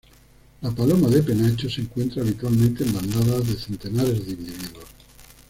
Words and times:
La 0.61 0.71
paloma 0.71 1.09
de 1.09 1.21
penacho 1.21 1.69
se 1.69 1.81
encuentra 1.81 2.23
habitualmente 2.23 2.83
en 2.83 2.91
bandadas 2.91 3.45
de 3.47 3.53
centenares 3.53 4.25
de 4.25 4.31
individuos. 4.31 4.85